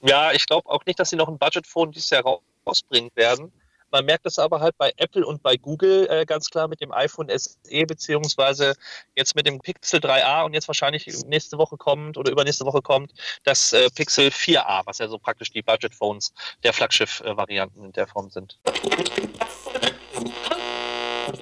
[0.00, 3.52] Ja, ich glaube auch nicht, dass sie noch ein Budgetphone dieses Jahr rausbringen werden.
[3.92, 6.92] Man merkt es aber halt bei Apple und bei Google äh, ganz klar mit dem
[6.92, 8.74] iPhone SE beziehungsweise
[9.14, 13.12] jetzt mit dem Pixel 3a und jetzt wahrscheinlich nächste Woche kommt oder übernächste Woche kommt
[13.44, 16.32] das äh, Pixel 4a, was ja so praktisch die Budget-Phones
[16.64, 18.58] der Flaggschiff-Varianten in der Form sind.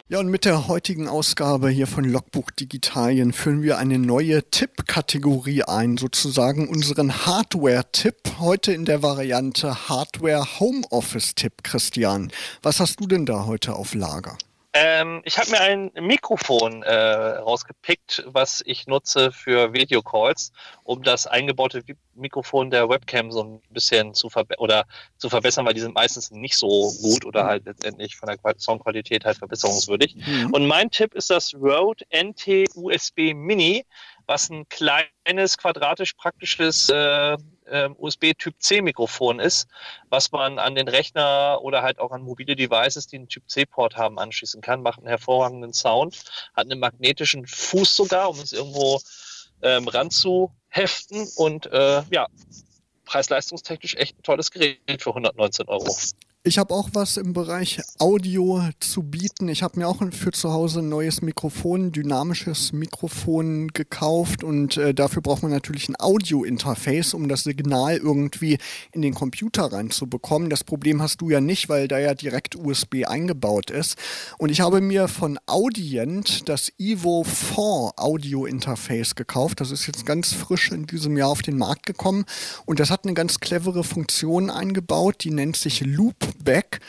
[0.08, 5.62] Ja, und mit der heutigen Ausgabe hier von Logbuch Digitalien führen wir eine neue Tipp-Kategorie
[5.62, 8.16] ein, sozusagen unseren Hardware-Tipp.
[8.38, 12.30] Heute in der Variante Hardware Homeoffice-Tipp, Christian.
[12.62, 14.36] Was hast du denn da heute auf Lager?
[14.72, 20.52] Ähm, ich habe mir ein Mikrofon äh, rausgepickt, was ich nutze für Videocalls,
[20.84, 21.82] um das eingebaute
[22.14, 24.84] Mikrofon der Webcam so ein bisschen zu, verbe oder
[25.16, 29.24] zu verbessern, weil die sind meistens nicht so gut oder halt letztendlich von der Soundqualität
[29.24, 30.14] halt verbesserungswürdig.
[30.14, 30.50] Mhm.
[30.52, 33.84] Und mein Tipp ist das Rode NT USB Mini,
[34.30, 37.32] was ein kleines, quadratisch praktisches äh,
[37.64, 39.66] äh, USB-Typ-C-Mikrofon ist,
[40.08, 44.20] was man an den Rechner oder halt auch an mobile Devices, die einen Typ-C-Port haben,
[44.20, 46.22] anschließen kann, macht einen hervorragenden Sound,
[46.54, 49.00] hat einen magnetischen Fuß sogar, um es irgendwo
[49.62, 52.28] ähm, ranzuheften und äh, ja,
[53.06, 55.92] preis-leistungstechnisch echt ein tolles Gerät für 119 Euro.
[56.42, 59.48] Ich habe auch was im Bereich Audio zu bieten.
[59.48, 64.94] Ich habe mir auch für zu Hause ein neues Mikrofon, dynamisches Mikrofon gekauft und äh,
[64.94, 68.56] dafür braucht man natürlich ein Audio-Interface, um das Signal irgendwie
[68.92, 70.48] in den Computer reinzubekommen.
[70.48, 73.98] Das Problem hast du ja nicht, weil da ja direkt USB eingebaut ist.
[74.38, 79.60] Und ich habe mir von Audient das Evo 4 Audio-Interface gekauft.
[79.60, 82.24] Das ist jetzt ganz frisch in diesem Jahr auf den Markt gekommen
[82.64, 86.80] und das hat eine ganz clevere Funktion eingebaut, die nennt sich Loop Back.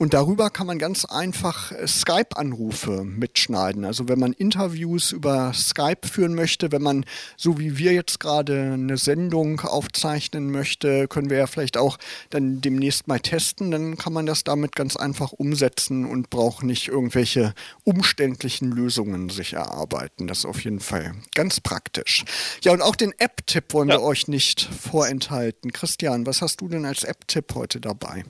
[0.00, 3.84] Und darüber kann man ganz einfach äh, Skype-Anrufe mitschneiden.
[3.84, 7.04] Also wenn man Interviews über Skype führen möchte, wenn man,
[7.36, 11.98] so wie wir jetzt gerade, eine Sendung aufzeichnen möchte, können wir ja vielleicht auch
[12.30, 13.70] dann demnächst mal testen.
[13.70, 17.52] Dann kann man das damit ganz einfach umsetzen und braucht nicht irgendwelche
[17.84, 20.28] umständlichen Lösungen sich erarbeiten.
[20.28, 22.24] Das ist auf jeden Fall ganz praktisch.
[22.62, 23.96] Ja, und auch den App-Tipp wollen ja.
[23.96, 25.72] wir euch nicht vorenthalten.
[25.72, 28.24] Christian, was hast du denn als App-Tipp heute dabei?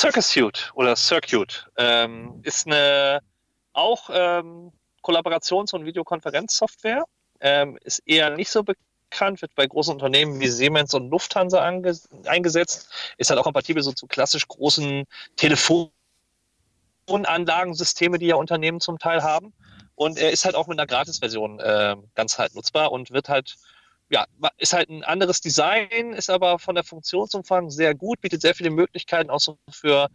[0.00, 3.20] Circus Suite oder Circuit ähm, ist eine
[3.74, 7.04] auch ähm, Kollaborations- und Videokonferenzsoftware.
[7.40, 12.90] Ähm, ist eher nicht so bekannt, wird bei großen Unternehmen wie Siemens und Lufthansa eingesetzt.
[13.18, 15.04] Ist halt auch kompatibel so zu klassisch großen
[15.36, 19.52] Telefonanlagensysteme, die ja Unternehmen zum Teil haben.
[19.96, 23.58] Und er ist halt auch mit einer Gratisversion äh, ganz halt nutzbar und wird halt
[24.10, 24.26] ja,
[24.58, 28.70] ist halt ein anderes Design, ist aber von der Funktionsumfang sehr gut, bietet sehr viele
[28.70, 30.08] Möglichkeiten auch so für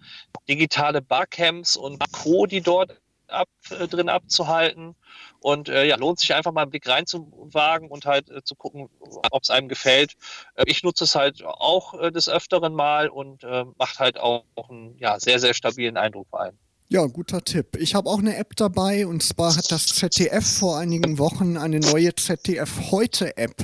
[0.48, 4.96] digitale Barcamps und Co., die dort ab, äh, drin abzuhalten.
[5.40, 8.90] Und äh, ja, lohnt sich einfach mal einen Blick reinzuwagen und halt äh, zu gucken,
[9.32, 10.16] ob es einem gefällt.
[10.56, 14.44] Äh, ich nutze es halt auch äh, des Öfteren mal und äh, macht halt auch,
[14.56, 16.58] auch einen ja, sehr, sehr stabilen Eindruck vor allem.
[16.88, 17.78] Ja, guter Tipp.
[17.80, 21.80] Ich habe auch eine App dabei und zwar hat das ZDF vor einigen Wochen eine
[21.80, 23.56] neue ZDF Heute App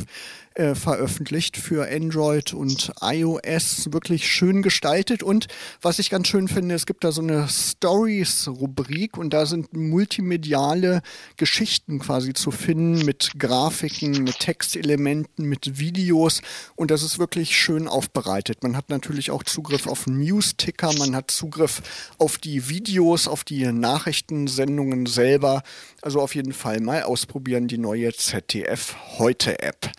[0.62, 3.92] äh, veröffentlicht für Android und iOS.
[3.92, 5.24] Wirklich schön gestaltet.
[5.24, 5.48] Und
[5.82, 11.02] was ich ganz schön finde, es gibt da so eine Stories-Rubrik und da sind multimediale
[11.38, 16.42] Geschichten quasi zu finden mit Grafiken, mit Textelementen, mit Videos.
[16.76, 18.62] Und das ist wirklich schön aufbereitet.
[18.62, 21.82] Man hat natürlich auch Zugriff auf News-Ticker, man hat Zugriff
[22.20, 25.64] auf die Videos, auf die Nachrichtensendungen selber.
[26.02, 29.92] Also auf jeden Fall mal ausprobieren die neue ZDF Heute App.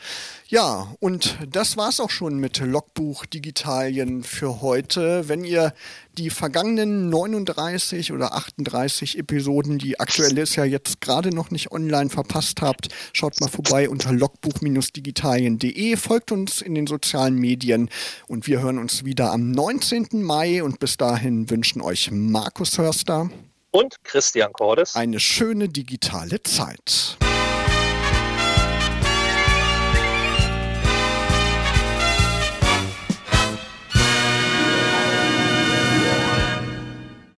[0.53, 5.28] Ja, und das war's auch schon mit Logbuch Digitalien für heute.
[5.28, 5.72] Wenn ihr
[6.18, 12.11] die vergangenen 39 oder 38 Episoden, die aktuell ist ja jetzt gerade noch nicht online
[12.11, 17.88] verpasst habt, schaut mal vorbei unter logbuch-digitalien.de, folgt uns in den sozialen Medien
[18.26, 20.09] und wir hören uns wieder am 19.
[20.22, 23.30] Mai und bis dahin wünschen euch Markus Hörster
[23.72, 27.16] und Christian Cordes eine schöne digitale Zeit.